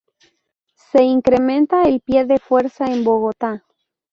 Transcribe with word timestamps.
Se 0.91 1.03
incrementa 1.03 1.83
el 1.83 2.01
pie 2.01 2.25
de 2.25 2.39
fuerza 2.39 2.85
en 2.85 3.03
Bogotá. 3.03 3.63